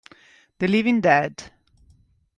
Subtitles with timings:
[0.57, 1.51] The Living Dead